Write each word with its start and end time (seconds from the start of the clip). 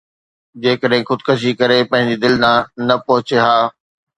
جيڪڏهن 0.63 1.03
خودڪشي 1.09 1.51
ڪري 1.59 1.79
پنهنجي 1.91 2.15
منزل 2.21 2.35
تي 2.45 2.85
نه 2.87 2.95
پهچي 3.05 3.37
ها 3.45 3.55